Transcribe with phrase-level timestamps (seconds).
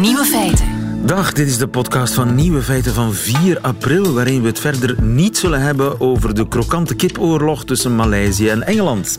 [0.00, 0.66] Nieuwe feiten.
[1.06, 5.02] Dag, dit is de podcast van Nieuwe Feiten van 4 april, waarin we het verder
[5.02, 9.18] niet zullen hebben over de krokante kipoorlog tussen Maleisië en Engeland.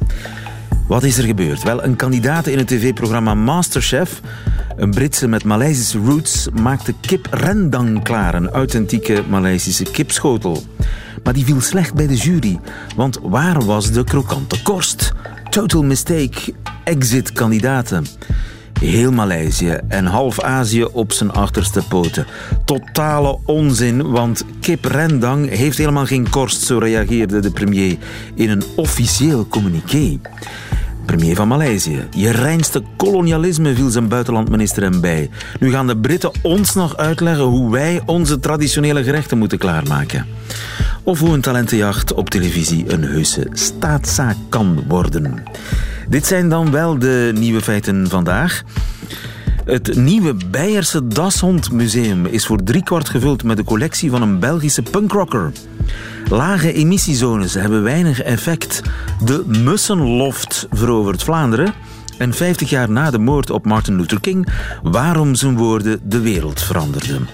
[0.87, 1.63] Wat is er gebeurd?
[1.63, 4.21] Wel, een kandidaat in het tv-programma Masterchef,
[4.77, 10.63] een Britse met Maleisische roots, maakte kip rendang klaar, een authentieke Maleisische kipschotel.
[11.23, 12.59] Maar die viel slecht bij de jury,
[12.95, 15.11] want waar was de krokante korst?
[15.49, 16.53] Total mistake,
[16.83, 18.05] exit kandidaten.
[18.81, 22.25] Heel Maleisië en half Azië op zijn achterste poten.
[22.65, 27.97] Totale onzin, want kip rendang heeft helemaal geen korst, zo reageerde de premier
[28.35, 30.19] in een officieel communiqué.
[31.05, 32.07] Premier van Maleisië.
[32.11, 35.29] Je reinste kolonialisme viel zijn buitenlandminister hem bij.
[35.59, 40.25] Nu gaan de Britten ons nog uitleggen hoe wij onze traditionele gerechten moeten klaarmaken.
[41.03, 45.43] Of hoe een talentenjacht op televisie een heuse staatszaak kan worden.
[46.11, 48.63] Dit zijn dan wel de nieuwe feiten vandaag.
[49.65, 55.51] Het nieuwe Beierse Dashondmuseum is voor driekwart gevuld met de collectie van een Belgische punkrocker.
[56.29, 58.81] Lage emissiezones hebben weinig effect.
[59.25, 61.73] De Mussenloft verovert Vlaanderen.
[62.17, 64.47] En 50 jaar na de moord op Martin Luther King,
[64.83, 67.27] waarom zijn woorden de wereld veranderden.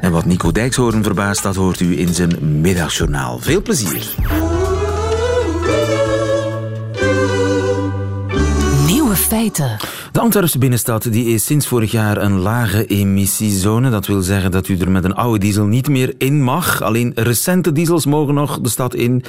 [0.00, 3.38] En wat Nico Dijkshoorn verbaast, dat hoort u in zijn middagjournaal.
[3.38, 4.14] Veel plezier.
[10.12, 13.90] De Antwerpse binnenstad die is sinds vorig jaar een lage emissiezone.
[13.90, 16.82] Dat wil zeggen dat u er met een oude diesel niet meer in mag.
[16.82, 19.24] Alleen recente diesels mogen nog de stad in.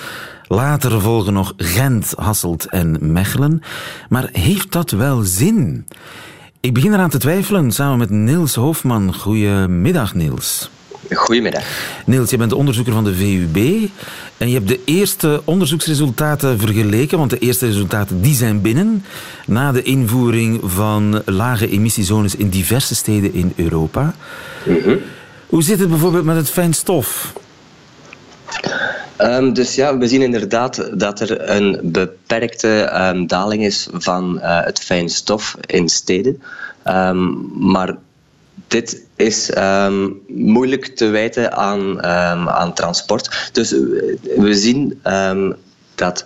[0.47, 3.61] Later volgen nog Gent, Hasselt en Mechelen.
[4.09, 5.85] Maar heeft dat wel zin?
[6.59, 9.13] Ik begin eraan te twijfelen samen met Niels Hofman.
[9.13, 10.69] Goedemiddag, Niels.
[11.15, 11.63] Goedemiddag.
[12.05, 13.89] Niels, je bent onderzoeker van de VUB
[14.37, 19.05] en je hebt de eerste onderzoeksresultaten vergeleken, want de eerste resultaten die zijn binnen
[19.45, 24.15] na de invoering van lage emissiezones in diverse steden in Europa.
[25.47, 27.33] Hoe zit het bijvoorbeeld met het fijnstof?
[29.17, 34.63] Um, dus ja, we zien inderdaad dat er een beperkte um, daling is van uh,
[34.63, 36.41] het fijnstof in steden.
[36.87, 37.95] Um, maar
[38.73, 43.49] dit is um, moeilijk te wijten aan, um, aan transport.
[43.51, 43.71] Dus
[44.35, 45.55] we zien um,
[45.95, 46.23] dat.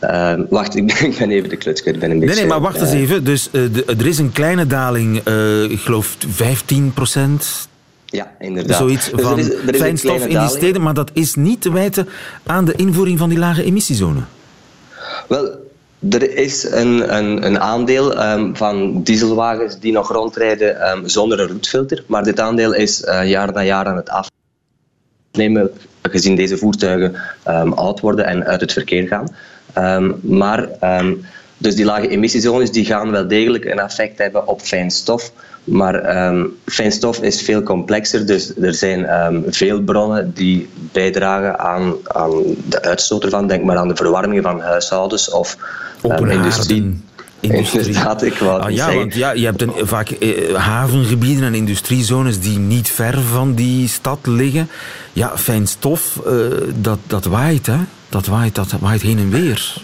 [0.48, 1.98] wacht, ik ben even de kluts kwijt.
[1.98, 3.24] Ben een beetje, nee, nee, maar wacht eens even.
[3.24, 7.68] Dus uh, de, er is een kleine daling, uh, ik geloof 15 procent.
[8.04, 8.76] Ja, inderdaad.
[8.76, 11.60] Zoiets dus van er is, er is fijnstof in die steden, maar dat is niet
[11.60, 12.08] te wijten
[12.46, 14.20] aan de invoering van die lage emissiezone.
[15.28, 15.59] Wel,
[16.08, 21.48] er is een, een, een aandeel um, van dieselwagens die nog rondrijden um, zonder een
[21.48, 24.10] roetfilter, maar dit aandeel is uh, jaar na jaar aan het
[25.30, 25.70] afnemen,
[26.02, 27.14] gezien deze voertuigen
[27.48, 29.28] um, oud worden en uit het verkeer gaan.
[30.22, 30.68] maar
[31.60, 35.32] dus die lage emissiezones die gaan wel degelijk een effect hebben op fijnstof.
[35.64, 41.94] Maar um, fijnstof is veel complexer, dus er zijn um, veel bronnen die bijdragen aan,
[42.04, 43.46] aan de uitstoot ervan.
[43.46, 45.56] Denk maar aan de verwarming van huishoudens of
[46.04, 47.00] um, industrie.
[47.40, 47.84] Industrie.
[47.86, 48.96] Inderdaad, ik wou ah, ja, zeggen.
[48.96, 53.88] want ja, je hebt een, vaak eh, havengebieden en industriezones die niet ver van die
[53.88, 54.68] stad liggen.
[55.12, 56.32] Ja, fijnstof, uh,
[56.74, 57.76] dat, dat waait, hè?
[58.10, 59.74] Dat waait, dat waait heen en weer.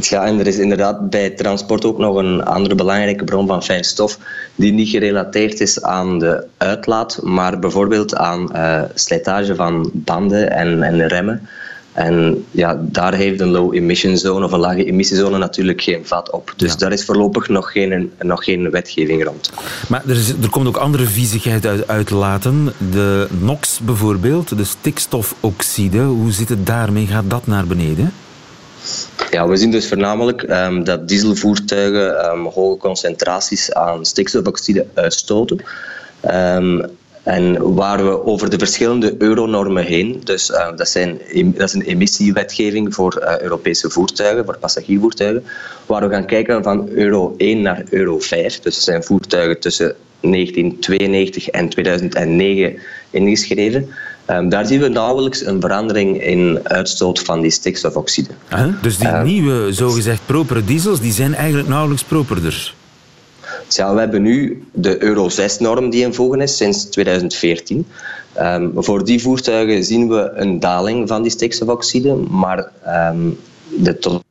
[0.00, 4.18] Ja, en er is inderdaad bij transport ook nog een andere belangrijke bron van fijnstof
[4.54, 10.82] die niet gerelateerd is aan de uitlaat, maar bijvoorbeeld aan uh, slijtage van banden en,
[10.82, 11.48] en remmen.
[11.96, 16.30] En ja, daar heeft een low emission zone of een lage emissiezone natuurlijk geen vat
[16.30, 16.52] op.
[16.56, 16.76] Dus Ja.
[16.76, 19.50] daar is voorlopig nog geen, nog geen wetgeving rond.
[19.88, 22.72] Maar er, is, er komt ook andere viezigheid uit uitlaten.
[22.90, 25.98] De NOx bijvoorbeeld, de stikstofoxide.
[25.98, 27.06] Hoe zit het daarmee?
[27.06, 28.12] Gaat dat naar beneden?
[29.30, 35.60] Ja, we zien dus voornamelijk ehm, dat dieselvoertuigen ehm, hoge concentraties aan stikstofoxide uitstoten.
[36.20, 36.80] Ehm,
[37.26, 41.82] en waar we over de verschillende euronormen heen, dus eh, dat, zijn, dat is een
[41.82, 45.44] emissiewetgeving voor eh, Europese voertuigen, voor passagiervoertuigen,
[45.86, 48.60] waar we gaan kijken van euro 1 naar euro 5.
[48.60, 52.78] Dus dat zijn voertuigen tussen 1992 en 2009
[53.10, 53.88] ingeschreven.
[54.30, 58.30] Um, daar zien we nauwelijks een verandering in uitstoot van die stikstofoxide.
[58.48, 58.66] Huh?
[58.82, 59.22] Dus die Eh.
[59.22, 62.74] nieuwe, zogezegd propere diesels, die zijn eigenlijk nauwelijks properder.
[63.68, 67.86] We hebben nu de Euro 6-norm die in voegen is sinds 2014.
[68.40, 73.38] Um, voor die voertuigen zien we een daling van die stikstofoxide, maar um,
[73.78, 74.22] de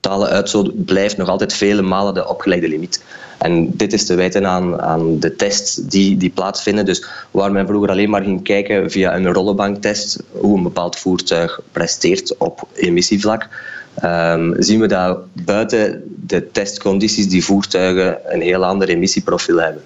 [0.00, 3.02] totale uitstoot blijft nog altijd vele malen de opgelegde limiet.
[3.38, 6.84] En dit is te wijten aan, aan de tests die, die plaatsvinden.
[6.84, 11.60] Dus waar men vroeger alleen maar ging kijken via een rollenbanktest hoe een bepaald voertuig
[11.72, 13.48] presteert op emissievlak,
[14.00, 19.82] ehm, zien we dat buiten de testcondities die voertuigen een heel ander emissieprofiel hebben.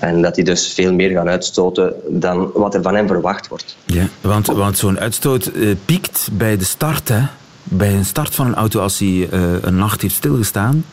[0.00, 3.76] En dat die dus veel meer gaan uitstoten dan wat er van hen verwacht wordt.
[3.84, 7.20] Ja, want, want zo'n uitstoot uh, piekt bij de start, hè?
[7.62, 9.28] bij een start van een auto als hij uh,
[9.60, 10.84] een nacht heeft stilgestaan.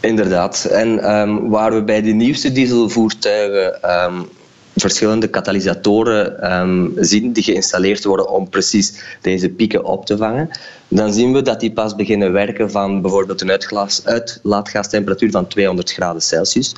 [0.00, 0.64] Inderdaad.
[0.64, 4.28] En um, waar we bij de nieuwste dieselvoertuigen um,
[4.76, 10.50] verschillende katalysatoren um, zien die geïnstalleerd worden om precies deze pieken op te vangen,
[10.88, 13.58] dan zien we dat die pas beginnen werken van bijvoorbeeld een
[14.04, 16.74] uitlaatgastemperatuur van 200 graden Celsius.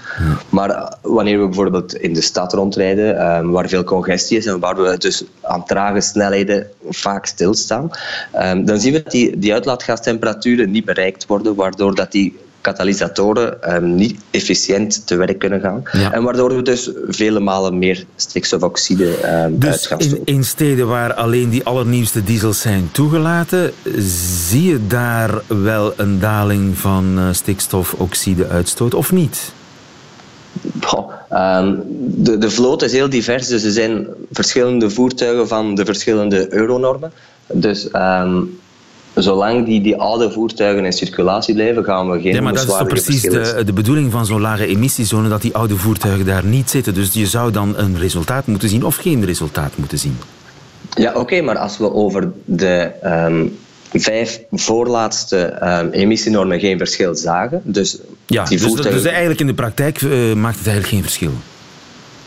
[0.48, 4.60] Maar eh, wanneer we bijvoorbeeld in de stad rondrijden, um, waar veel congestie is en
[4.60, 7.90] waar we dus aan trage snelheden vaak stilstaan,
[8.34, 13.74] um, dan zien we dat die, die uitlaatgastemperaturen niet bereikt worden, waardoor dat die katalysatoren
[13.74, 15.82] um, niet efficiënt te werk kunnen gaan.
[15.92, 16.12] Ja.
[16.12, 19.04] En waardoor we dus vele malen meer stikstofoxide
[19.44, 23.72] um, dus uit gaan in, in, steden waar alleen die allernieuwste diesels zijn toegelaten,
[24.48, 29.52] zie je daar wel een daling van uh, stikstofoxide-uitstoot of niet?
[30.80, 31.82] Goh, um,
[32.24, 37.12] de, de vloot is heel divers, dus er zijn verschillende voertuigen van de verschillende euronormen.
[37.52, 38.58] Dus um,
[39.22, 42.68] zolang die, die oude voertuigen in circulatie blijven, gaan we geen Ja, maar dat is
[42.68, 46.70] toch precies de, de bedoeling van zo'n lage emissiezone, dat die oude voertuigen daar niet
[46.70, 46.94] zitten.
[46.94, 50.18] Dus je zou dan een resultaat moeten zien of geen resultaat moeten zien.
[50.94, 53.56] Ja, oké, okay, maar als we over de um,
[53.92, 59.02] vijf voorlaatste um, emissienormen geen verschil zagen, dus ja, die dus, voertuigen...
[59.02, 61.32] dus eigenlijk in de praktijk uh, maakt het eigenlijk geen verschil?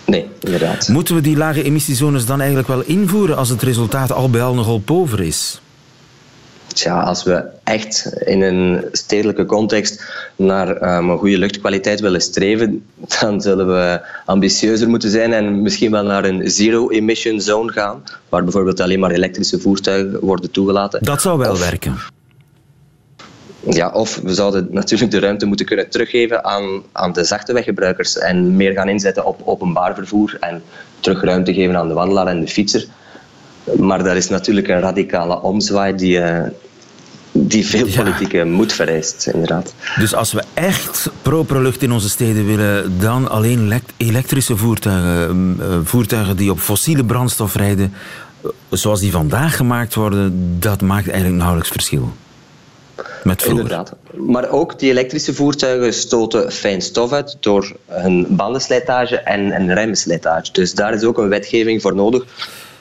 [0.06, 0.88] Nee, inderdaad.
[0.88, 4.54] Moeten we die lage emissiezones dan eigenlijk wel invoeren als het resultaat al bij al
[4.54, 5.62] nogal pover is?
[6.88, 10.04] Als we echt in een stedelijke context
[10.36, 12.86] naar um, een goede luchtkwaliteit willen streven,
[13.20, 18.44] dan zullen we ambitieuzer moeten zijn en misschien wel naar een zero-emission zone gaan, waar
[18.44, 21.04] bijvoorbeeld alleen maar elektrische voertuigen worden toegelaten.
[21.04, 21.96] Dat zou wel of, werken.
[23.70, 28.18] Ja, of we zouden natuurlijk de ruimte moeten kunnen teruggeven aan, aan de zachte weggebruikers
[28.18, 30.64] en meer gaan inzetten op openbaar vervoer en
[31.00, 32.88] terug ruimte geven aan de wandelaar en de fietser.
[33.78, 36.42] Maar dat is natuurlijk een radicale omzwaai die, uh,
[37.32, 38.46] die veel politieke ja.
[38.46, 39.74] moed vereist, inderdaad.
[40.00, 46.38] Dus als we echt propere lucht in onze steden willen, dan alleen elektrische voertuigen, voertuigen
[46.38, 47.94] die op fossiele brandstof rijden,
[48.70, 52.14] zoals die vandaag gemaakt worden, dat maakt eigenlijk nauwelijks verschil.
[53.24, 53.96] Met Inderdaad.
[54.14, 60.52] Maar ook die elektrische voertuigen stoten fijn stof uit door hun bandenslijtage en, en remslijtage.
[60.52, 62.26] Dus daar is ook een wetgeving voor nodig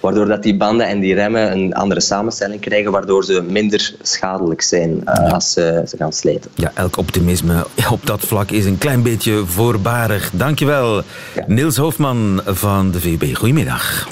[0.00, 4.62] waardoor dat die banden en die remmen een andere samenstelling krijgen, waardoor ze minder schadelijk
[4.62, 5.12] zijn uh, ja.
[5.12, 6.50] als ze, ze gaan slijten.
[6.55, 10.31] Ja, elk optimisme op dat vlak is een klein beetje voorbarig.
[10.33, 10.97] Dankjewel,
[11.35, 11.45] ja.
[11.47, 13.37] Niels Hofman van de VB.
[13.37, 14.09] Goedemiddag.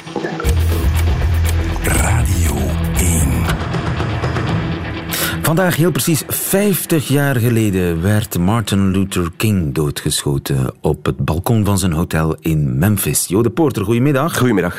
[1.82, 2.54] Radio
[2.98, 3.28] 1.
[5.42, 11.78] Vandaag, heel precies 50 jaar geleden, werd Martin Luther King doodgeschoten op het balkon van
[11.78, 13.26] zijn hotel in Memphis.
[13.26, 14.38] Jo de Porter, goedemiddag.
[14.38, 14.76] Goedemiddag.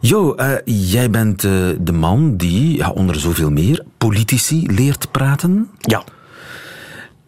[0.00, 5.70] Jo, uh, jij bent uh, de man die, ja, onder zoveel meer, politici leert praten.
[5.80, 6.04] Ja.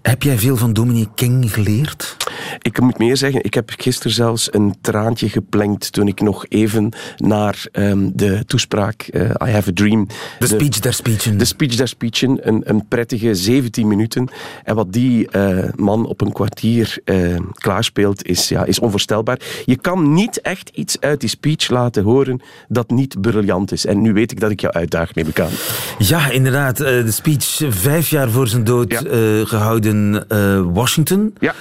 [0.02, 2.16] Heb jij veel van Dominique King geleerd?
[2.58, 6.92] Ik moet meer zeggen, ik heb gisteren zelfs een traantje geplenkt toen ik nog even
[7.16, 10.06] naar um, de toespraak uh, I Have a Dream...
[10.38, 11.38] De speech der speechen.
[11.38, 14.28] De speech der speechen, een, een prettige 17 minuten.
[14.64, 19.40] En wat die uh, man op een kwartier uh, klaarspeelt, is, ja, is onvoorstelbaar.
[19.64, 23.86] Je kan niet echt iets uit die speech laten horen dat niet briljant is.
[23.86, 25.50] En nu weet ik dat ik jou uitdaag, neem ik aan.
[25.98, 26.76] Ja, inderdaad.
[26.76, 29.00] de speech vijf jaar voor zijn dood ja.
[29.44, 31.34] gehouden in Washington.
[31.38, 31.54] Ja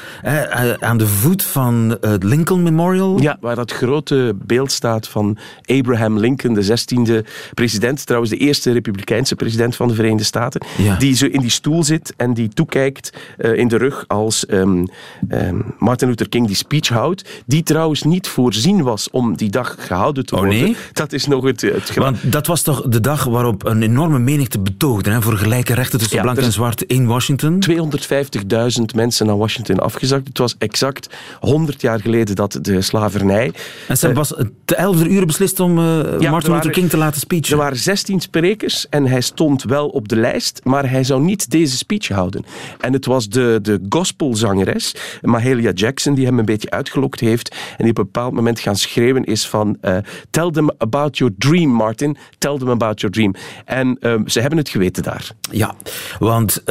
[0.80, 3.22] aan de voet van het Lincoln Memorial.
[3.22, 8.72] Ja, waar dat grote beeld staat van Abraham Lincoln, de 16e president, trouwens de eerste
[8.72, 10.96] republikeinse president van de Verenigde Staten, ja.
[10.96, 14.88] die zo in die stoel zit en die toekijkt uh, in de rug als um,
[15.30, 19.76] um, Martin Luther King die speech houdt, die trouwens niet voorzien was om die dag
[19.80, 20.56] gehouden te worden.
[20.56, 20.76] Oh nee?
[20.94, 24.60] Dat is nog het, het Want dat was toch de dag waarop een enorme menigte
[24.60, 27.64] betoogde hè, voor gelijke rechten tussen ja, blank en zwart in Washington?
[27.70, 30.28] 250.000 mensen naar Washington afgezakt.
[30.28, 33.52] Het was exact 100 jaar geleden dat de slavernij...
[33.88, 34.34] En ze uh, was
[34.66, 37.52] te 11 uur beslist om uh, ja, Martin Luther King te laten speechen.
[37.52, 41.52] Er waren 16 sprekers en hij stond wel op de lijst, maar hij zou niet
[41.52, 42.46] deze speech houden.
[42.80, 47.84] En het was de, de gospelzangeres, Mahalia Jackson, die hem een beetje uitgelokt heeft en
[47.84, 49.98] die op een bepaald moment gaan schreeuwen is van uh,
[50.30, 52.18] tell them about your dream, Martin.
[52.38, 53.36] Tell them about your dream.
[53.66, 55.32] En ze hebben het geweten daar.
[55.52, 55.76] Ja,
[56.20, 56.64] want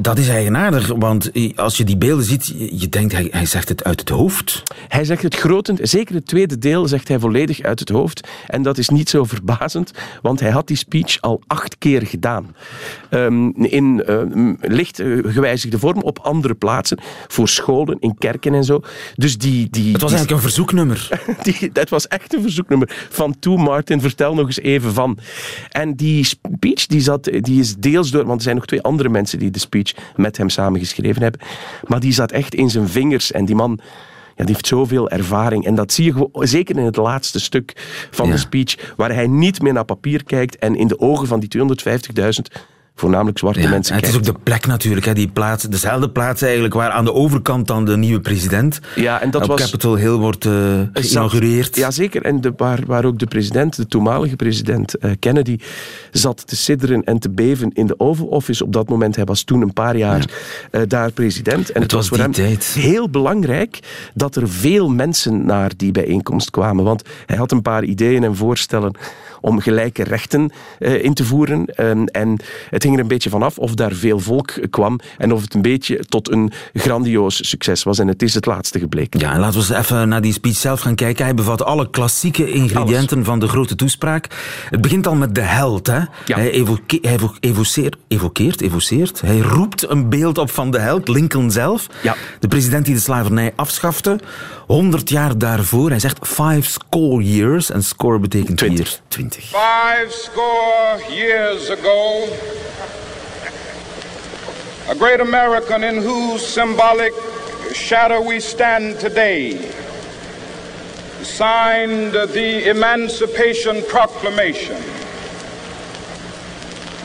[0.00, 4.00] dat is eigenaardig, want als je die beelden ziet, je denkt, hij zegt het uit
[4.00, 4.62] het hoofd.
[4.88, 8.28] Hij zegt het grotend, zeker het tweede deel zegt hij volledig uit het hoofd.
[8.46, 12.54] En dat is niet zo verbazend, want hij had die speech al acht keer gedaan.
[13.10, 18.64] Ehm, in uh, licht eh, gewijzigde vorm op andere plaatsen, voor scholen, in kerken en
[18.64, 18.80] zo.
[19.14, 21.08] Dus die, die, het was eigenlijk een verzoeknummer.
[21.42, 23.06] die, dat was echt een verzoeknummer.
[23.10, 25.18] Van toe, Martin, vertel nog eens even van.
[25.68, 29.08] En die speech die zat, die is deels door, want er zijn nog twee andere
[29.08, 31.40] mensen die de speech met hem samengeschreven hebben.
[31.86, 32.88] Maar die zat echt in zijn
[33.28, 33.80] En die man
[34.36, 35.64] ja, die heeft zoveel ervaring.
[35.64, 37.72] En dat zie je gewoon, zeker in het laatste stuk
[38.10, 41.40] van de speech, waar hij niet meer naar papier kijkt en in de ogen van
[41.40, 42.60] die 250.000
[42.94, 43.94] voornamelijk zwarte mensen.
[43.94, 47.12] Het is ook de plek natuurlijk, hè, die plaats, dezelfde plaats eigenlijk, waar aan de
[47.12, 50.52] overkant dan de nieuwe president ja, en dat op was, Capitol Hill wordt uh,
[50.92, 51.76] geïnaugureerd.
[51.76, 52.22] Ja, zeker.
[52.22, 55.58] En de, waar, waar ook de president, de toenmalige president uh, Kennedy,
[56.10, 59.16] zat te sidderen en te beven in de Oval Office op dat moment.
[59.16, 60.24] Hij was toen een paar jaar
[60.72, 60.80] ja.
[60.80, 61.70] uh, daar president.
[61.70, 62.64] En het, het was, was voor hem tijd.
[62.64, 63.78] heel belangrijk
[64.14, 66.84] dat er veel mensen naar die bijeenkomst kwamen.
[66.84, 68.94] Want hij had een paar ideeën en voorstellen
[69.40, 71.64] om gelijke rechten uh, in te voeren.
[71.76, 72.36] Um, en
[72.70, 75.62] het hing er een beetje vanaf of daar veel volk kwam en of het een
[75.62, 77.98] beetje tot een grandioos succes was.
[77.98, 79.20] En het is het laatste gebleken.
[79.20, 81.24] Ja, en laten we eens even naar die speech zelf gaan kijken.
[81.24, 83.26] Hij bevat alle klassieke ingrediënten Alles.
[83.26, 84.26] van de grote toespraak.
[84.70, 85.86] Het begint al met de held.
[85.86, 85.98] Hè?
[85.98, 86.36] Ja.
[86.36, 89.20] Hij, evoke evoceert, evokeert, evoceert.
[89.20, 91.86] Hij roept een beeld op van de held, Lincoln zelf.
[92.02, 92.16] Ja.
[92.38, 94.18] De president die de slavernij afschafte.
[94.66, 95.88] 100 jaar daarvoor.
[95.90, 97.70] Hij zegt five score years.
[97.70, 98.88] En score betekent 20.
[98.88, 99.29] hier 20.
[99.38, 102.24] Five score years ago,
[104.88, 107.12] a great American in whose symbolic
[107.72, 109.70] shadow we stand today
[111.22, 114.82] signed the Emancipation Proclamation.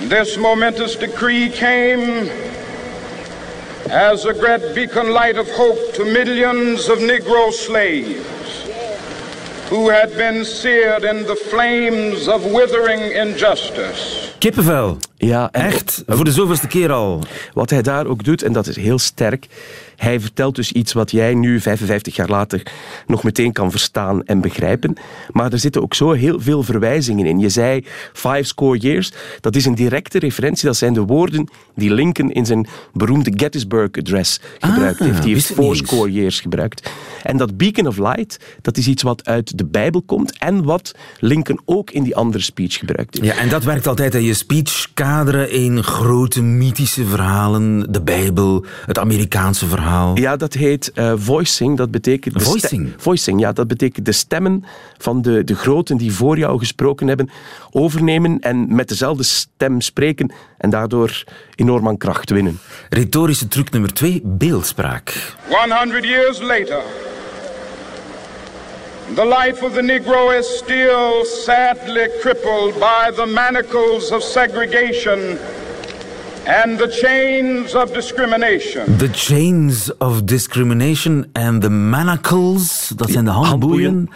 [0.10, 2.28] This momentous decree came
[3.92, 8.35] as a great beacon light of hope to millions of Negro slaves
[9.70, 14.34] who had been seared in the flames of withering injustice.
[14.40, 15.04] Kippenvel.
[15.18, 17.24] Ja, en Echt, voor de zoveelste keer al.
[17.54, 19.48] Wat hij daar ook doet, en dat is heel sterk,
[19.96, 22.62] hij vertelt dus iets wat jij nu, 55 jaar later,
[23.08, 24.94] nog meteen kan verstaan en begrijpen.
[25.32, 27.40] Maar er zitten ook zo heel veel verwijzingen in.
[27.40, 30.66] Je zei five score years, dat is een directe referentie.
[30.66, 35.24] Dat zijn de woorden die Lincoln in zijn beroemde Gettysburg Address gebruikt Ah, heeft.
[35.24, 36.90] Die heeft four score years gebruikt.
[37.24, 40.96] En dat beacon of light, dat is iets wat uit de Bijbel komt en wat
[41.20, 43.36] Lincoln ook in die andere speech gebruikt heeft.
[43.36, 47.92] Ja, en dat werkt altijd aan je speech kaderen in grote mythische verhalen.
[47.92, 50.18] De Bijbel, het Amerikaanse verhaal.
[50.18, 51.78] Ja, dat heet uh, voicing.
[51.78, 52.94] Dat betekent Voicing?
[52.98, 53.52] voicing, ja.
[53.52, 54.64] Dat betekent de stemmen
[54.98, 57.30] van de, de groten die voor jou gesproken hebben
[57.72, 61.24] overnemen en met dezelfde stem spreken en daardoor
[61.56, 62.60] enorm aan kracht winnen.
[62.90, 65.36] Retorische truc nummer twee, beeldspraak.
[65.70, 66.82] 100 years later,
[69.14, 75.38] the life of the Negro is still sadly crippled by the manacles of segregation
[76.48, 78.98] and the chains of discrimination.
[78.98, 84.10] The chains of discrimination and the manacles, dat zijn de handboeien, handboeien.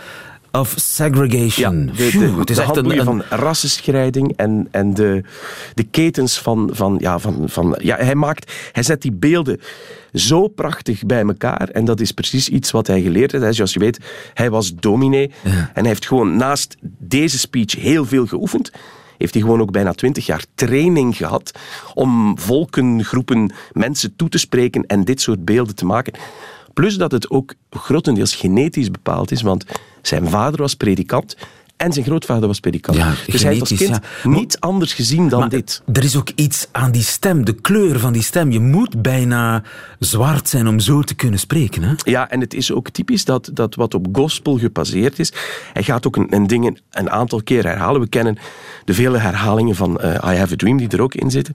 [0.52, 1.86] Of segregation.
[1.86, 5.24] de, de, het is de echt een, een- van rassenscheiding en, en de,
[5.74, 6.70] de ketens van...
[6.74, 9.60] van, ja, van, van ja, hij, maakt, hij zet die beelden
[10.14, 11.70] zo prachtig bij elkaar.
[11.70, 13.56] En dat is precies iets wat hij geleerd heeft.
[13.56, 14.00] Zoals je weet,
[14.34, 15.32] hij was dominee.
[15.44, 18.72] En hij heeft gewoon naast deze speech heel veel geoefend.
[19.18, 21.52] Heeft hij gewoon ook bijna twintig jaar training gehad
[21.94, 26.14] om volken, groepen, mensen toe te spreken en dit soort beelden te maken.
[26.74, 29.66] Plus dat het ook grotendeels genetisch bepaald is, want
[30.02, 31.36] zijn vader was predikant
[31.80, 32.98] en zijn grootvader was predikant.
[32.98, 34.30] Ja, dus hij heeft als kind ja.
[34.30, 35.82] niet anders gezien dan Maar dit.
[35.94, 38.52] Er is ook iets aan die stem, de kleur van die stem.
[38.52, 39.64] Je moet bijna
[40.00, 41.84] zwart zijn om zo te kunnen spreken.
[41.84, 41.94] Hè?
[42.04, 45.34] Ja, en het is ook typisch dat, dat wat op gospel gebaseerd is.
[45.74, 48.02] Hij gaat ook een, een dingen een aantal keer herhalen.
[48.02, 48.38] We kennen
[48.86, 51.54] de vele herhalingen van eh, I Have a Dream die er ook in zitten.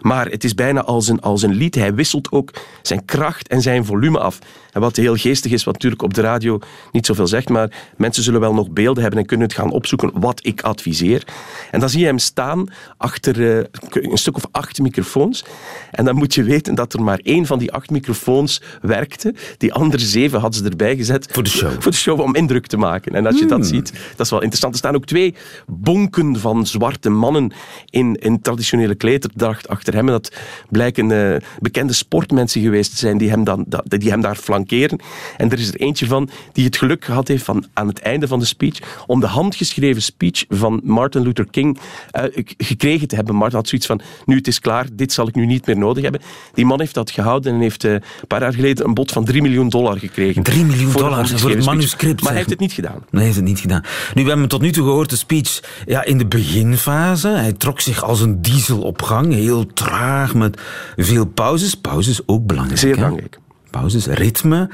[0.00, 1.74] Maar het is bijna als een, als een lied.
[1.74, 2.50] Hij wisselt ook
[2.82, 4.38] zijn kracht en zijn volume af.
[4.72, 6.58] En wat heel geestig is, wat natuurlijk op de radio
[6.92, 10.10] niet zoveel zegt, maar mensen zullen wel nog beelden hebben en kunnen het gaan opzoeken
[10.14, 11.26] wat ik adviseer.
[11.70, 15.44] En dan zie je hem staan achter eh, een stuk of acht microfoons.
[15.90, 19.34] En dan moet je weten dat er maar één van die acht microfoons werkte.
[19.58, 21.28] Die andere zeven hadden ze erbij gezet.
[21.30, 21.72] Voor de show.
[21.78, 23.14] Voor de show om indruk te maken.
[23.14, 24.72] En als je dat ziet, dat is wel interessant.
[24.72, 25.34] Er staan ook twee
[25.66, 27.52] bonken van zwarte mannen
[27.90, 30.06] in, in traditionele klederdracht achter hem.
[30.06, 30.32] En dat
[30.68, 34.36] blijken eh, bekende sportmensen geweest te zijn die hem, dan, die hem daar
[34.66, 35.00] flankeren.
[35.36, 38.28] En er is er eentje van die het geluk gehad heeft van aan het einde
[38.28, 41.78] van de speech om de hand handgeschreven speech van Martin Luther King
[42.16, 43.34] uh, gekregen te hebben.
[43.34, 46.02] Martin had zoiets van, nu het is klaar, dit zal ik nu niet meer nodig
[46.02, 46.20] hebben.
[46.54, 49.24] Die man heeft dat gehouden en heeft uh, een paar jaar geleden een bod van
[49.24, 50.42] 3 miljoen dollar gekregen.
[50.42, 52.20] 3 miljoen dollar voor het manuscript.
[52.20, 52.98] Maar hij heeft het niet gedaan.
[52.98, 53.82] Nee, hij heeft het niet gedaan.
[54.14, 57.28] Nu, we hebben tot nu toe gehoord, de speech ja, in de beginfase.
[57.28, 60.60] Hij trok zich als een diesel op gang, heel traag, met
[60.96, 61.74] veel pauzes.
[61.74, 62.80] Pauzes ook belangrijk.
[62.80, 63.38] Zeer belangrijk.
[63.80, 64.68] Pauzes, ritme.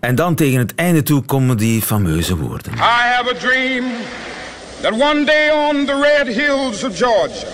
[0.00, 2.72] En dan tegen het einde toe komen die fameuze woorden.
[2.72, 3.84] I have a dream
[4.80, 7.46] that one day on the red hills of Georgia,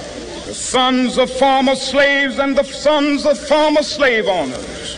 [0.46, 4.96] the sons of former slaves and the sons of former slave owners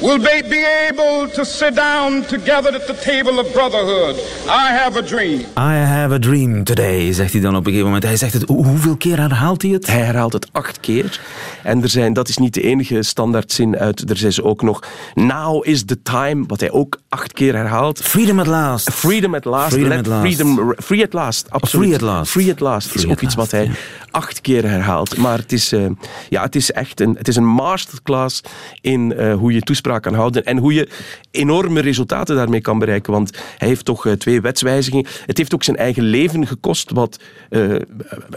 [0.00, 4.16] will they be able to sit down together at the table of brotherhood.
[4.46, 5.40] I have a dream.
[5.56, 8.04] I have a dream today, zegt hij dan op een gegeven moment.
[8.04, 9.86] Hij zegt het, hoeveel keer herhaalt hij het?
[9.86, 11.20] Hij herhaalt het acht keer.
[11.62, 14.10] En er zijn, dat is niet de enige standaardzin uit.
[14.10, 14.82] Er zijn ze ook nog,
[15.14, 18.00] now is the time, wat hij ook acht keer herhaalt.
[18.02, 18.90] Freedom at last.
[18.92, 19.72] Freedom at last.
[19.72, 20.20] Freedom at last.
[20.20, 21.86] Freedom, free at last, absoluut.
[21.86, 22.30] Free at last.
[22.30, 23.70] Free at last is ook iets wat hij
[24.10, 25.16] acht keer herhaalt.
[25.16, 25.86] Maar het is, uh,
[26.28, 28.40] ja, het is echt een, het is een masterclass
[28.80, 30.88] in uh, hoe je toespraak kan houden en hoe je
[31.30, 33.12] enorme resultaten daarmee kan bereiken.
[33.12, 35.06] Want hij heeft toch uh, twee wetswijzigingen.
[35.26, 37.20] Het heeft ook zijn eigen leven gekost, wat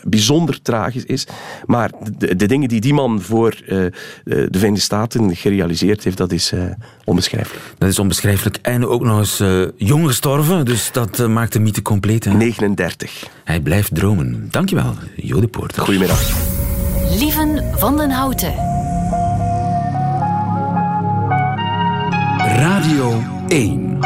[0.04, 1.28] bijzonder tragisch is.
[1.66, 3.92] Maar de, de, dingen die die man voor de
[4.52, 6.54] Verenigde Staten gerealiseerd heeft, dat is
[7.04, 7.64] onbeschrijfelijk.
[7.78, 8.58] Dat is onbeschrijfelijk.
[8.62, 9.44] En ook nog eens
[9.78, 12.26] jong gestorven, dus dat maakt de mythe compleet.
[12.26, 12.34] Hè?
[12.34, 13.28] 39.
[13.44, 14.48] Hij blijft dromen.
[14.52, 15.84] Dankjewel, Jode Poorter.
[15.84, 16.22] Goedemiddag.
[17.20, 18.54] Lieven van den Houten.
[22.38, 24.00] Radio 1.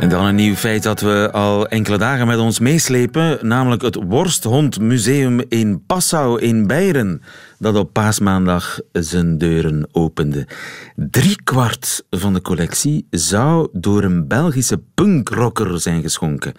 [0.00, 3.98] En dan een nieuw feit dat we al enkele dagen met ons meeslepen, namelijk het
[4.08, 7.22] Worsthondmuseum in Passau in Beieren,
[7.58, 10.46] dat op paasmaandag zijn deuren opende.
[11.44, 16.52] kwart van de collectie zou door een Belgische punkrocker zijn geschonken,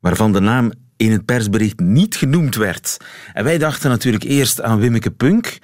[0.00, 2.96] waarvan de naam in het persbericht niet genoemd werd.
[3.32, 5.58] En wij dachten natuurlijk eerst aan Wimmeke Punk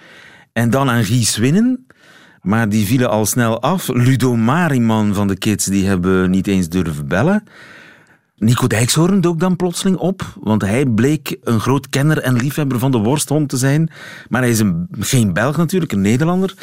[0.53, 1.87] en dan aan Gies Winnen.
[2.43, 3.89] Maar die vielen al snel af.
[3.89, 7.45] Ludo Mariman van de Kids, die hebben niet eens durven bellen.
[8.37, 12.91] Nico Dijkshoorn dook dan plotseling op, want hij bleek een groot kenner en liefhebber van
[12.91, 13.91] de worsthond te zijn.
[14.29, 16.55] Maar hij is een, geen Belg natuurlijk, een Nederlander.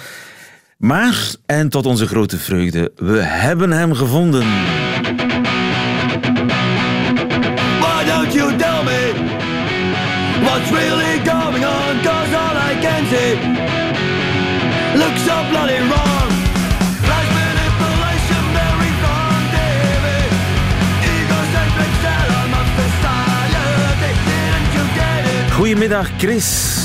[0.78, 4.48] Maar, en tot onze grote vreugde, we hebben hem gevonden.
[10.52, 11.92] What's really going on?
[12.04, 13.32] Cause all I can see
[15.02, 16.30] looks so bloody wrong.
[25.62, 26.76] Goedemiddag, Chris.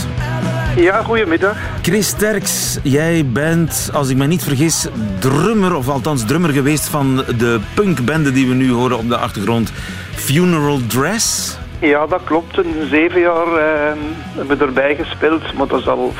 [0.76, 1.56] Ja, goedemiddag.
[1.82, 4.86] Chris Sterks, jij bent, als ik me niet vergis,
[5.18, 9.72] drummer, of althans drummer geweest van de punkbende die we nu horen op de achtergrond,
[10.14, 11.56] Funeral Dress.
[11.80, 12.58] Ja, dat klopt.
[12.58, 13.92] Een zeven jaar uh,
[14.36, 16.12] hebben we erbij gespeeld, maar dat is al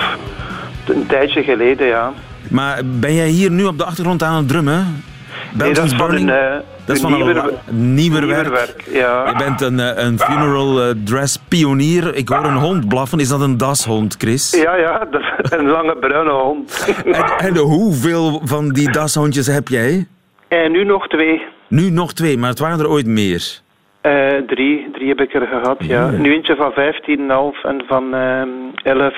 [0.86, 2.12] een tijdje geleden, ja.
[2.50, 5.04] Maar ben jij hier nu op de achtergrond aan het drummen?
[5.52, 8.48] nee, dat is van een, uh, dat is van nieuwer, een nieuwer werk.
[8.48, 8.84] werk.
[8.90, 9.26] ja.
[9.26, 12.14] Je bent een, eh, een funeral eh, dress pionier.
[12.14, 13.18] Ik hoor een hond blaffen.
[13.18, 14.50] Is dat een dashond, Chris?
[14.50, 16.94] Ja, ja, dat is een lange bruine hond.
[17.04, 20.06] en, en hoeveel van die dashondjes heb jij?
[20.48, 21.42] En nu nog twee.
[21.68, 23.64] Nu nog twee, maar het waren er ooit meer?
[24.06, 24.90] Uh, drie.
[24.92, 26.10] Drie heb ik er gehad, ja.
[26.10, 28.42] Nu eentje van 15,5 en van uh,
[28.82, 29.14] 11.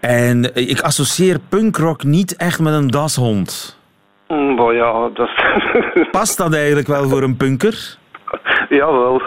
[0.00, 3.80] En ik associeer punkrock niet echt met een dashond.
[4.28, 5.30] Mm, ja, dat...
[6.10, 7.96] Past dat eigenlijk wel voor een punker?
[8.68, 9.22] Jawel.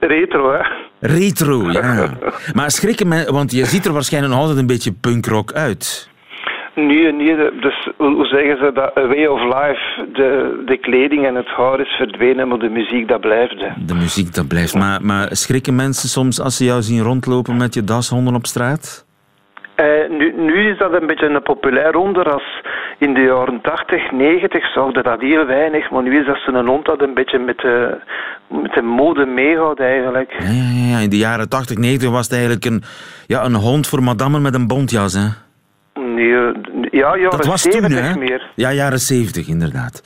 [0.00, 0.60] Retro, hè.
[1.00, 2.10] Retro, ja.
[2.54, 6.10] Maar schrikken me, want je ziet er waarschijnlijk nog altijd een beetje punkrock uit.
[6.76, 8.98] Nee, nee, dus hoe zeggen ze dat?
[8.98, 10.06] A way of life.
[10.12, 13.64] De, de kleding en het haar is verdwenen, maar de muziek dat blijft.
[13.86, 14.74] De muziek dat blijft.
[14.74, 19.06] Maar, maar schrikken mensen soms als ze jou zien rondlopen met je dashonden op straat?
[19.76, 22.62] Uh, nu, nu, is dat een beetje een populair onderras.
[22.98, 26.84] In de jaren 80, 90 zorgde dat heel weinig, maar nu is dat zo'n hond
[26.84, 27.98] dat een beetje met de,
[28.48, 30.32] met de mode meegaat eigenlijk.
[30.38, 32.82] Ja, ja, ja, in de jaren 80, 90 was het eigenlijk een,
[33.26, 35.45] ja, een hond voor madame met een bontjas, hè?
[36.16, 38.18] Nee, ja, jaren dat was 70 toen, hè?
[38.18, 38.50] meer.
[38.54, 40.02] Ja, jaren 70 inderdaad.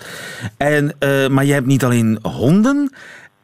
[0.59, 2.93] En, uh, maar je hebt niet alleen honden,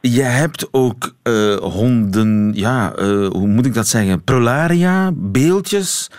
[0.01, 4.25] je hebt ook uh, honden, ja, uh, hoe moet ik dat zeggen?
[4.25, 6.11] Prolaria, beeldjes.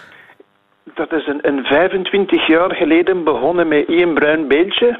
[0.93, 4.99] Dat is een, een 25 jaar geleden begonnen met één bruin beeldje.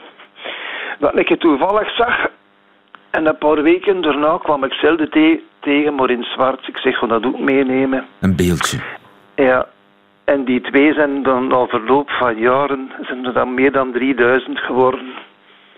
[0.99, 2.27] Dat ik het toevallig zag.
[3.10, 6.67] En een paar weken daarna kwam ik zelden te tegen, maar in zwart.
[6.67, 8.05] Ik zeg, van dat ook meenemen.
[8.19, 8.77] Een beeldje.
[9.36, 9.67] Ja.
[10.33, 14.59] En die twee zijn dan na verloop van jaren zijn er dan meer dan 3000
[14.59, 15.13] geworden.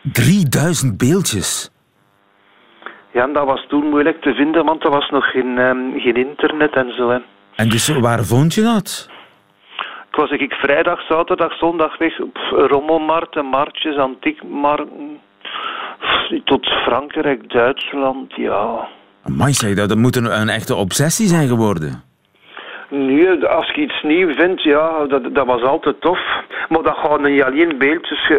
[0.02, 1.72] 3000 beeldjes?
[3.14, 6.16] Ja, en dat was toen moeilijk te vinden, want er was nog geen, ehm, geen
[6.16, 7.10] internet en zo.
[7.10, 7.18] Hè.
[7.56, 9.10] En dus waar vond je dat?
[10.10, 12.14] Ik was ik vrijdag, zaterdag, zondag weg.
[12.34, 15.20] Pff, rommelmarkten, marktjes, antiekmarkten.
[16.44, 18.88] Tot Frankrijk, Duitsland, ja.
[19.24, 22.09] Amai, zeg, dat, dat moet een, een echte obsessie zijn geworden.
[22.90, 26.20] Nu, als je iets nieuw vindt, ja, dat, dat was altijd tof.
[26.70, 28.38] Maar dat gaan niet alleen beeldjes, eh,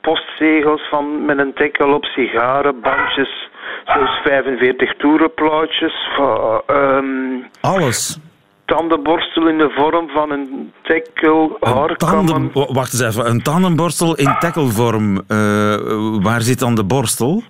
[0.00, 3.48] postzegels van met een tekkel op, sigarenbandjes,
[3.84, 6.08] zelfs 45 toerenplaatjes,
[6.66, 7.04] ehm,
[7.60, 8.18] Alles.
[8.64, 12.26] tandenborstel in de vorm van een tekkel, haarkammen.
[12.26, 15.16] tanden, wacht eens even, een tandenborstel in tekkelvorm.
[15.28, 15.76] Eh,
[16.22, 17.42] waar zit dan de borstel?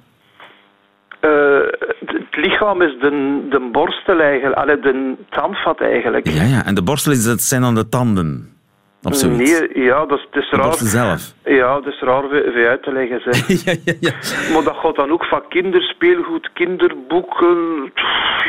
[2.37, 3.11] Het lichaam is de,
[3.51, 6.29] de borstel eigenlijk, allee, de tandvat eigenlijk.
[6.29, 8.55] Ja, ja, en de borstel is, dat zijn dan de tanden.
[9.01, 10.75] Nee, ja, dat is, het is de raar.
[10.75, 11.33] zelf.
[11.45, 13.21] Ja, dat is raar voor uit te leggen.
[13.21, 13.47] Zeg.
[13.65, 14.13] ja, ja, ja.
[14.53, 17.93] Maar dat gaat dan ook van kinderspeelgoed, kinderboeken,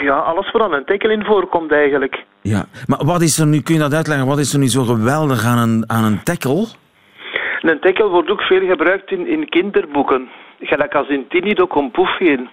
[0.01, 2.23] ja, alles waar dan een tekkel in voorkomt eigenlijk.
[2.41, 2.65] ja.
[2.85, 5.45] Maar wat is er nu, kun je dat uitleggen, wat is er nu zo geweldig
[5.45, 6.67] aan een, aan een tekkel?
[7.61, 10.29] Een wordt ook veel gebruikt in, in kinderboeken.
[10.59, 12.47] Gelijk als in Tinido komt Poefje.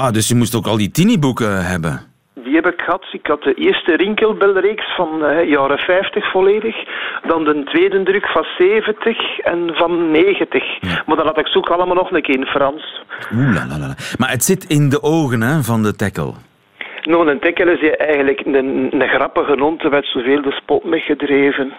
[0.00, 2.00] Ah, dus je moest ook al die tiniboeken hebben.
[2.34, 3.06] Die heb ik gehad.
[3.12, 6.76] Ik had de eerste Rinkelbelreeks van eh, jaren 50 volledig.
[7.26, 10.62] Dan de tweede druk van 70 en van 90.
[11.06, 13.02] Maar dan had ik ze ook allemaal nog een keer in Frans.
[13.34, 13.94] Oeh, la, la, la.
[14.18, 16.34] Maar het zit in de ogen hè, van de tekkel.
[17.02, 18.54] Nou, een tekkel is eigenlijk een,
[19.00, 19.82] een grappige hond.
[19.82, 21.72] Er werd zoveel de spot mee gedreven.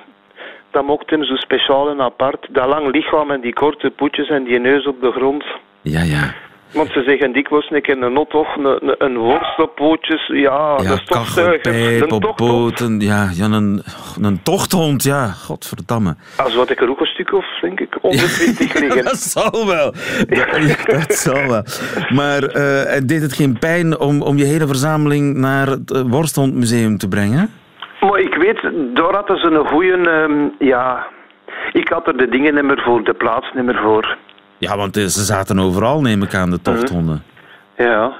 [0.72, 2.48] Dat maakt hem zo speciaal en apart.
[2.52, 5.44] Dat lang lichaam en die korte poetjes en die neus op de grond.
[5.82, 6.34] Ja, ja.
[6.74, 10.28] Want ze zeggen dikwijls een keer een not of een, een, worst op pootjes.
[10.28, 13.00] Ja, Ja, kachelpijp Een op poten.
[13.00, 13.82] Ja, ja een,
[14.22, 15.26] een tochthond, ja.
[15.28, 16.16] Godverdamme.
[16.38, 19.04] Als wat ik er ook een stuk of, denk ik, 120 liggen.
[19.04, 19.92] Dat zal wel.
[20.42, 21.64] Dat, dat zal wel.
[22.10, 26.98] Maar eh, deed het geen pijn om, om je hele verzameling naar het eh, Worsthondmuseum
[26.98, 27.50] te brengen?
[28.00, 28.62] Maar ik weet,
[28.94, 29.92] daar hadden ze een goeie...
[29.92, 31.08] ehm, ja,
[31.72, 34.18] ik had er de dingen niet meer voor, de plaats niet meer voor.
[34.66, 37.24] Ja, want eh, ze zaten overal, neem ik aan, de tochthonden.
[37.78, 38.20] Ja.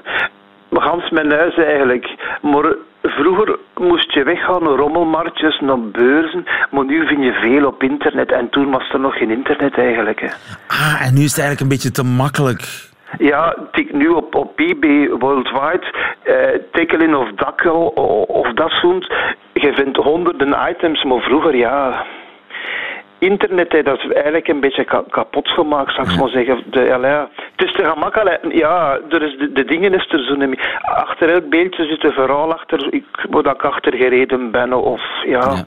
[0.68, 2.06] Maar gans mijn huis eigenlijk.
[2.42, 6.44] Maar vroeger moest je weggaan naar rommelmarktjes, naar beurzen.
[6.70, 8.32] Maar nu vind je veel op internet.
[8.32, 10.20] En toen was er nog geen internet eigenlijk.
[10.20, 10.28] Hè.
[10.66, 12.90] Ah, en nu is het eigenlijk een beetje te makkelijk.
[13.18, 15.86] Ja, tik nu op, op eBay Worldwide,
[16.22, 16.34] eh,
[16.72, 17.86] tekkelin of dakkel
[18.26, 19.14] of dat soort.
[19.52, 22.04] Je vindt honderden items, maar vroeger ja.
[23.30, 26.62] Internet, hè, dat is eigenlijk een beetje ka- kapot gemaakt, zou ik maar zeggen.
[26.70, 27.28] De, ja.
[27.56, 28.40] Het is te gemakkelijk.
[28.52, 30.78] Ja, er is de, de dingen is er zo niet meer.
[30.82, 34.72] Achter elk beeldje zit een verhaal achter, ik, waar ik achter gereden ben.
[34.72, 35.38] Of, ja.
[35.40, 35.64] Ja.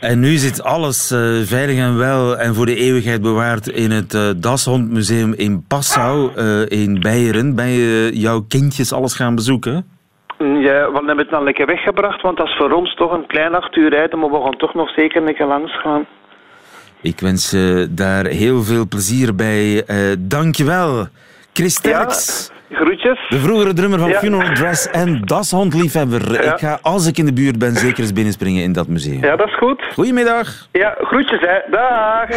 [0.00, 4.14] En nu zit alles eh, veilig en wel en voor de eeuwigheid bewaard in het
[4.14, 7.54] eh Dashondmuseum in Passau eh, in Beieren.
[7.54, 9.92] Ben je jouw kindjes alles gaan bezoeken?
[10.38, 13.54] Ja, we hebben het dan lekker weggebracht, want dat is voor ons toch een klein
[13.54, 16.06] acht uur rijden, maar we gaan toch nog zeker een keer langs gaan.
[17.04, 19.84] Ik wens je daar heel veel plezier bij.
[19.86, 21.06] Eh dankjewel,
[21.52, 22.50] Chris Sterks.
[22.70, 23.26] Groetjes.
[23.28, 24.18] De vroegere drummer van Ja.
[24.18, 26.32] Funeral Dress en dashondliefhebber.
[26.32, 26.52] Ja.
[26.52, 29.24] Ik ga, als ik in de buurt ben, zeker eens binnenspringen in dat museum.
[29.24, 29.82] Ja, dat is goed.
[29.94, 30.68] Goedemiddag.
[30.72, 31.70] Ja, groetjes hè.
[31.70, 32.28] Dag.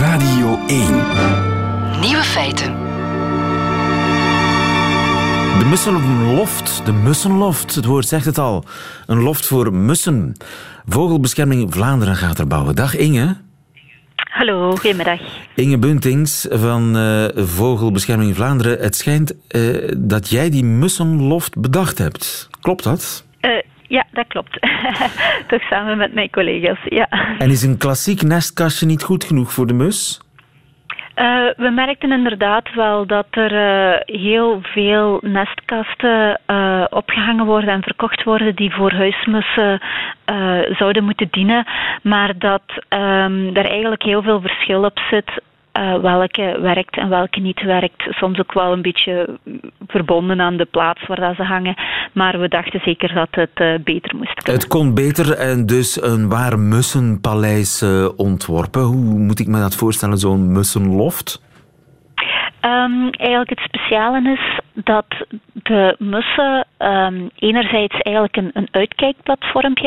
[0.00, 0.86] Radio 1.
[2.00, 2.79] Nieuwe feiten.
[5.60, 8.64] De mussenloft, de mussenloft, het woord zegt het al.
[9.06, 10.32] Een loft voor mussen.
[10.86, 12.74] Vogelbescherming Vlaanderen gaat er bouwen.
[12.74, 13.36] Dag Inge.
[14.16, 15.20] Hallo, goedemiddag.
[15.54, 18.78] Inge Buntings van eh, Vogelbescherming Vlaanderen.
[18.78, 22.48] Het schijnt eh, dat jij die mussenloft bedacht hebt.
[22.60, 23.24] Klopt dat?
[23.40, 23.50] Eh,
[23.82, 24.60] ja, dat klopt.
[25.48, 27.08] Toch samen met mijn collega's, ja.
[27.38, 30.20] En is een klassiek nestkastje niet goed genoeg voor de mus?
[31.20, 37.82] Eh, we merkten inderdaad wel dat er eh, heel veel nestkasten eh, opgehangen worden en
[37.82, 39.80] verkocht worden die voor huismussen
[40.78, 41.64] zouden moeten dienen,
[42.02, 45.30] maar dat ehm er eigenlijk heel veel verschil op zit.
[45.80, 48.02] Eh, welke werkt en welke niet werkt.
[48.08, 49.38] Soms ook wel een beetje
[49.86, 51.74] verbonden aan de plaats waar dat ze hangen.
[52.12, 54.60] Maar we dachten zeker dat het eh, beter moest kunnen.
[54.60, 58.82] Het kon beter en dus een waar mussenpaleis eh, ontworpen.
[58.82, 61.42] Hoe moet ik me dat voorstellen, zo'n mussenloft?
[62.60, 65.06] Ehm, eigenlijk het speciale is dat
[65.52, 68.68] de mussen ehm, enerzijds eigenlijk een, een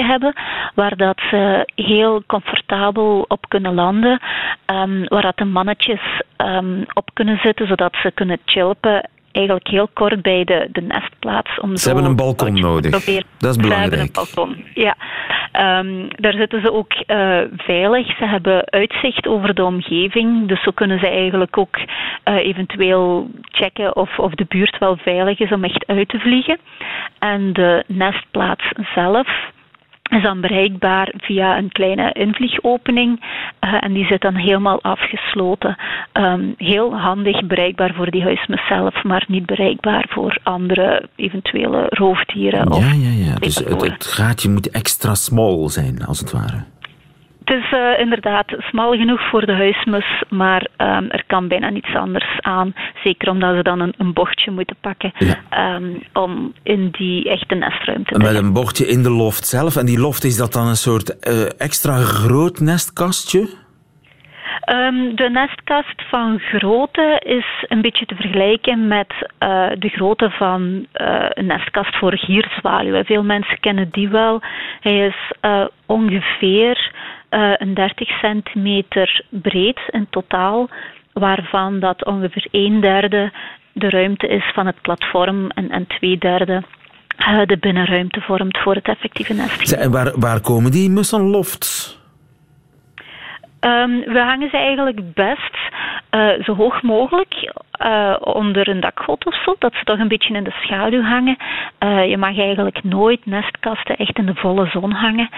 [0.02, 0.34] hebben,
[0.76, 4.20] waar dat ze heel comfortabel op kunnen landen,
[4.66, 6.22] ehm, waar dat de mannetjes
[6.94, 9.10] op kunnen zitten, zodat ze kunnen chilpen.
[9.34, 11.60] Eigenlijk heel kort bij de, de nestplaats.
[11.60, 12.92] Om Ze hebben een balkon nodig.
[12.92, 14.02] Dat is Ze hebben belangrijk.
[14.02, 14.96] een balkon, ja.
[15.80, 18.18] Um, daar zitten ze ook uh, veilig.
[18.18, 20.48] Ze hebben uitzicht over de omgeving.
[20.48, 25.40] Dus zo kunnen ze eigenlijk ook uh, eventueel checken of, of de buurt wel veilig
[25.40, 26.58] is om echt uit te vliegen.
[27.20, 28.64] En de nestplaats
[28.96, 29.28] zelf
[30.14, 33.20] is dan bereikbaar via een kleine invliegopening
[33.62, 35.78] uh, en die zit dan helemaal afgesloten.
[36.14, 42.74] Um, heel handig bereikbaar voor die huismus zelf, maar niet bereikbaar voor andere eventuele roofdieren.
[42.74, 43.36] Ja, ja, ja.
[43.36, 46.64] Dus het, het gaatje moet extra small zijn, als het ware.
[47.44, 51.96] Het is uh, inderdaad smal genoeg voor de huismus, maar um, er kan bijna niets
[51.96, 52.74] anders aan.
[53.04, 55.76] Zeker omdat ze dan een, een bochtje moeten pakken ja.
[55.76, 59.76] um, om in die echte nestruimte te Met een bochtje in de loft zelf.
[59.76, 63.62] En die loft, is dat dan een soort uh, extra groot nestkastje?
[64.70, 70.62] Um, de nestkast van grootte is een beetje te vergelijken met uh, de grootte van
[70.62, 73.06] uh, een nestkast voor gierzwaluwen.
[73.06, 74.42] Veel mensen kennen die wel.
[74.80, 76.92] Hij is uh, ongeveer
[77.34, 80.70] een 30 centimeter breed in totaal,
[81.14, 83.32] waarvan dat ongeveer een derde
[83.74, 86.64] de ruimte is van het platform en, en twee derde
[87.46, 89.72] de binnenruimte vormt voor het effectieve nest.
[89.72, 92.02] En waar, waar komen die mussenlofts?
[93.60, 95.58] Um, we hangen ze eigenlijk best
[96.16, 100.34] uh, zo hoog mogelijk uh, onder een dakgoot of zo, dat ze toch een beetje
[100.34, 101.38] in de schaduw hangen.
[101.84, 105.30] Uh, je mag eigenlijk nooit nestkasten echt in de volle zon hangen.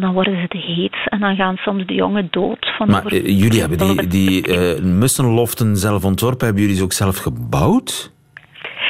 [0.00, 2.72] dan worden ze te heet en dan gaan soms de jongen dood.
[2.76, 8.12] Van maar jullie hebben die, die mussenloften zelf ontworpen, hebben jullie ze ook zelf gebouwd?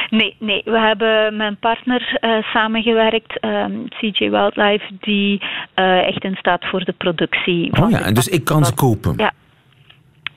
[0.09, 5.41] Nee, nee, we hebben met een partner uh, samengewerkt, um, ehm, CJ Wildlife, die
[5.75, 7.81] uh, echt in staat voor de productie.
[7.81, 9.13] Oh ja, en dus ik kan ze kopen?
[9.17, 9.31] Ja.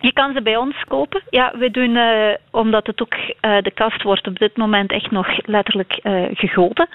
[0.00, 1.22] Je kan ze bij ons kopen.
[1.30, 5.46] Ja, we doen, uh, omdat het ook, de kast wordt op dit moment echt nog
[5.46, 6.00] letterlijk
[6.32, 6.88] gegoten.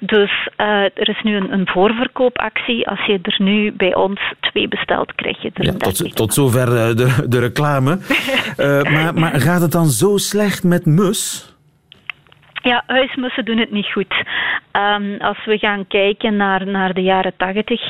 [0.00, 0.48] Dus
[0.94, 2.88] er is nu een, een, voorverkoopactie.
[2.88, 6.34] Als je er nu bij ons twee bestelt, krijg je er ja, een tot, tot
[6.34, 7.98] zover de, de reclame.
[8.92, 11.53] maar, maar gaat het dan zo slecht met mus?
[12.64, 14.14] Ja, huismussen doen het niet goed.
[14.72, 17.82] Um, als we gaan kijken naar, naar de jaren tachtig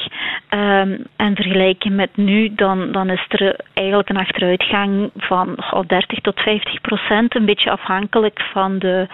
[0.51, 6.21] um, en vergelijken met nu, dan, dan is er eigenlijk een achteruitgang van oh, 30
[6.21, 7.35] tot 50 procent.
[7.35, 9.07] Een beetje afhankelijk van de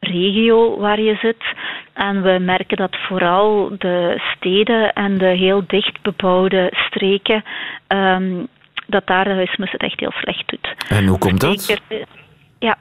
[0.00, 1.44] regio waar je zit.
[1.92, 7.44] En we merken dat vooral de steden en de heel dicht bebouwde streken,
[7.88, 8.46] um,
[8.86, 10.74] dat daar de huismus het echt heel slecht doet.
[10.88, 11.60] En hoe komt dat?
[11.60, 12.06] Zeker,
[12.58, 12.78] ja,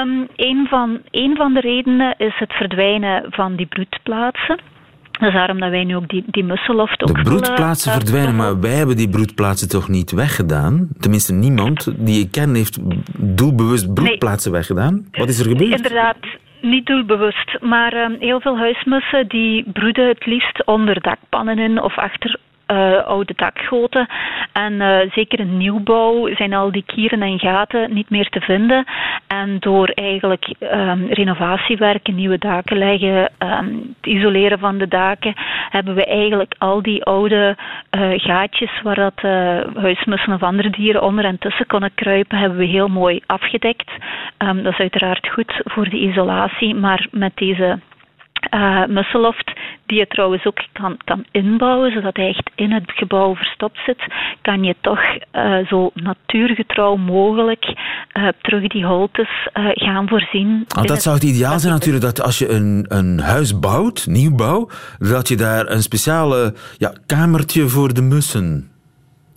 [0.00, 4.58] um, een, van, een van de redenen is het verdwijnen van die broedplaatsen.
[5.10, 8.60] Dat is daarom dat wij nu ook die, die musseloft ook De broedplaatsen verdwijnen, maar
[8.60, 10.88] wij hebben die broedplaatsen toch niet weggedaan?
[11.00, 12.78] Tenminste, niemand die ik ken heeft
[13.18, 14.60] doelbewust broedplaatsen nee.
[14.60, 15.06] weggedaan.
[15.10, 15.76] Wat is er gebeurd?
[15.76, 16.16] Inderdaad,
[16.60, 21.98] niet doelbewust, maar um, heel veel huismussen die broeden het liefst onder dakpannen in of
[21.98, 22.38] achter
[22.70, 24.06] uh, oude dakgoten.
[24.52, 28.84] En uh, zeker in nieuwbouw zijn al die kieren en gaten niet meer te vinden.
[29.26, 35.34] En door eigenlijk um, renovatiewerken, nieuwe daken leggen, um, het isoleren van de daken,
[35.70, 37.56] hebben we eigenlijk al die oude
[37.90, 39.20] uh, gaatjes waar dat
[39.74, 43.90] huismussen of andere dieren onder en tussen konden kruipen, hebben we heel mooi afgedekt.
[44.38, 47.78] Um, dat is uiteraard goed voor de isolatie, maar met deze
[48.54, 49.52] uh, Musseloft,
[49.86, 54.02] die je trouwens ook kan, kan inbouwen, zodat hij echt in het gebouw verstopt zit,
[54.42, 55.00] kan je toch
[55.32, 60.64] uh, zo natuurgetrouw mogelijk uh, terug die holtes gaan voorzien.
[60.78, 64.68] Oh, dat zou het ideaal zijn natuurlijk, dat als je een, een huis bouwt, nieuwbouw,
[64.98, 68.70] dat je daar een speciale ja, kamertje voor de mussen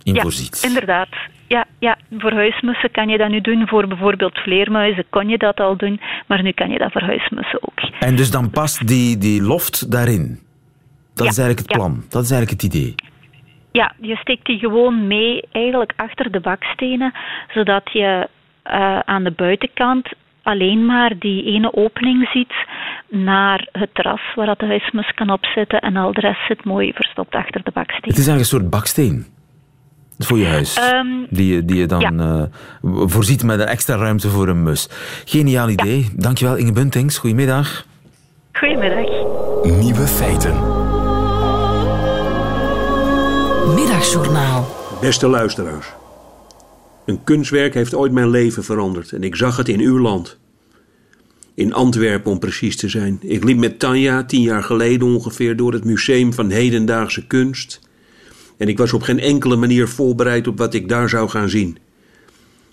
[0.02, 0.62] in ja, voorziet.
[0.66, 1.08] inderdaad
[1.48, 3.68] ja, ja, voor huismussen kan je dat nu doen.
[3.68, 7.58] Voor bijvoorbeeld vleermuizen kon je dat al doen, maar nu kan je dat voor huismussen
[7.62, 7.80] ook.
[8.00, 10.40] En dus dan past die, die loft daarin?
[11.14, 12.94] Dat is eigenlijk het plan, dat is eigenlijk het idee.
[13.72, 17.12] Ja, je steekt die gewoon mee eigenlijk achter de bakstenen,
[17.54, 18.28] zodat je
[18.64, 20.08] uh, aan de buitenkant
[20.42, 22.54] alleen maar die ene opening ziet
[23.08, 26.92] naar het terras waar dat de huismus kan opzetten en al de rest zit mooi
[26.92, 28.10] verstopt achter de baksteen.
[28.10, 29.33] Het is eigenlijk een soort baksteen.
[30.24, 30.78] Voor je huis.
[30.92, 32.12] Um, die, je, die je dan ja.
[32.12, 34.88] uh, voorziet met een extra ruimte voor een mus.
[35.24, 35.98] Geniaal idee.
[35.98, 36.08] Ja.
[36.16, 37.18] Dankjewel Inge Buntings.
[37.18, 37.86] Goedemiddag.
[38.52, 39.06] Goedemiddag.
[39.62, 40.54] Nieuwe feiten.
[43.74, 44.68] Middagjournaal.
[45.00, 45.86] Beste luisteraars.
[47.06, 50.38] Een kunstwerk heeft ooit mijn leven veranderd en ik zag het in uw land.
[51.54, 53.18] In Antwerpen om precies te zijn.
[53.20, 57.80] Ik liep met Tanja tien jaar geleden ongeveer door het Museum van Hedendaagse Kunst
[58.56, 61.78] en ik was op geen enkele manier voorbereid op wat ik daar zou gaan zien.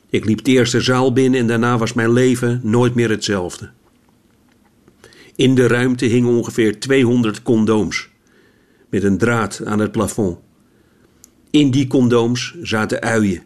[0.09, 3.69] Ik liep de eerste zaal binnen en daarna was mijn leven nooit meer hetzelfde.
[5.35, 8.09] In de ruimte hingen ongeveer 200 condooms.
[8.89, 10.37] met een draad aan het plafond.
[11.49, 13.43] In die condooms zaten uien.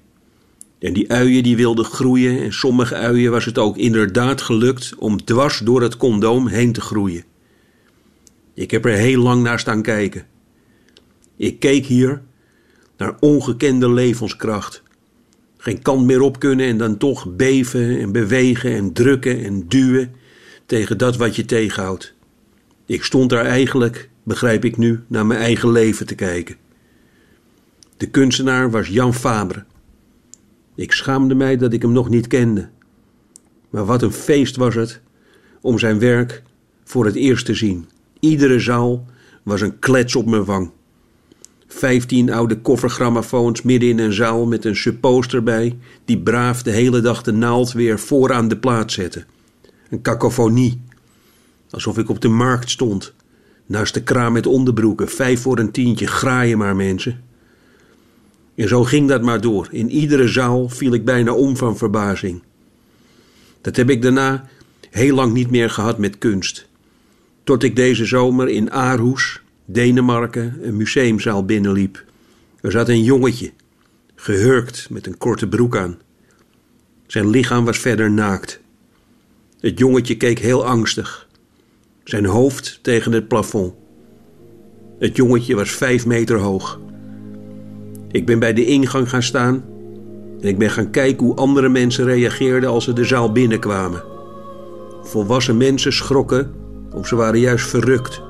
[0.80, 5.26] En die uien die wilden groeien en sommige uien was het ook inderdaad gelukt om
[5.26, 7.24] dwars door het condoom heen te groeien.
[8.54, 10.26] Ik heb er heel lang naar staan kijken.
[11.38, 12.22] Ik keek hier
[12.98, 14.84] naar ongekende levenskracht.
[15.58, 20.14] Geen kant meer op kunnen en dan toch beven en bewegen en drukken en duwen
[20.66, 22.14] tegen dat wat je tegenhoudt.
[22.86, 26.56] Ik stond daar eigenlijk, begrijp ik nu, naar mijn eigen leven te kijken.
[27.98, 29.64] De kunstenaar was Jan Fabre.
[30.76, 32.70] Ik schaamde mij dat ik hem nog niet kende.
[33.70, 35.02] Maar wat een feest was het
[35.62, 36.44] om zijn werk
[36.84, 37.90] voor het eerst te zien.
[38.20, 39.06] Iedere zaal
[39.44, 40.72] was een klets op mijn wang.
[41.68, 47.02] Vijftien oude koffergrammofoons midden in een zaal met een supposter bij, die braaf de hele
[47.02, 49.26] dag de naald weer vooraan de plaat zette.
[49.90, 50.82] Een cacophonie.
[51.70, 53.14] Alsof ik op de markt stond.
[53.66, 57.24] Naast de kraam met onderbroeken, vijf voor een tientje, graaien maar mensen.
[58.56, 59.68] En zo ging dat maar door.
[59.72, 62.44] In iedere zaal viel ik bijna om van verbazing.
[63.62, 64.50] Dat heb ik daarna
[64.90, 66.68] heel lang niet meer gehad met kunst.
[67.44, 72.04] Tot ik deze zomer in Aarhus, Denemarken, een museumzaal binnenliep.
[72.62, 73.52] Er zat een jongetje,
[74.16, 75.98] gehurkt met een korte broek aan.
[77.08, 78.60] Zijn lichaam was verder naakt.
[79.60, 81.28] Het jongetje keek heel angstig,
[82.04, 83.74] zijn hoofd tegen het plafond.
[85.00, 86.80] Het jongetje was vijf meter hoog.
[88.12, 89.64] Ik ben bij de ingang gaan staan
[90.42, 94.04] en ik ben gaan kijken hoe andere mensen reageerden als ze de zaal binnenkwamen.
[95.04, 96.54] Volwassen mensen schrokken
[96.92, 98.22] of ze waren juist verrukt.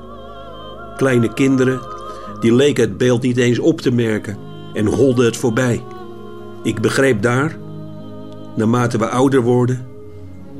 [0.96, 1.80] Kleine kinderen,
[2.40, 4.36] die leken het beeld niet eens op te merken
[4.74, 5.82] en holden het voorbij.
[6.62, 7.56] Ik begreep daar,
[8.56, 9.86] naarmate we ouder worden,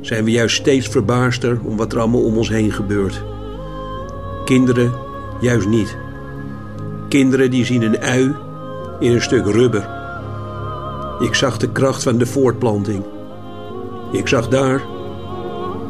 [0.01, 3.23] zijn we juist steeds verbaasder om wat er allemaal om ons heen gebeurt.
[4.45, 4.93] Kinderen
[5.39, 5.97] juist niet.
[7.09, 8.35] Kinderen die zien een ui
[8.99, 9.89] in een stuk rubber.
[11.19, 13.03] Ik zag de kracht van de voortplanting.
[14.11, 14.81] Ik zag daar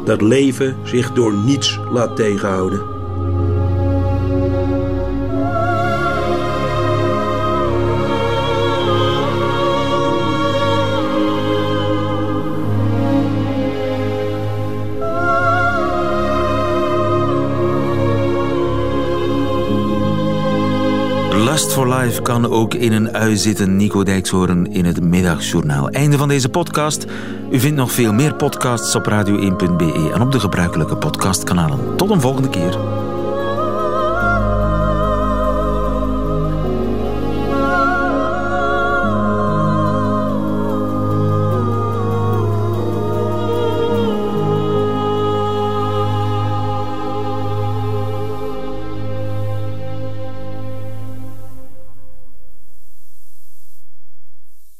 [0.04, 2.97] dat leven zich door niets laat tegenhouden.
[21.58, 23.76] Lust for Life kan ook in een ui zitten.
[23.76, 25.88] Nico Dijkshoorn in het Middagjournaal.
[25.88, 27.06] Einde van deze podcast.
[27.50, 31.96] U vindt nog veel meer podcasts op radio1.be en op de gebruikelijke podcastkanalen.
[31.96, 32.78] Tot een volgende keer.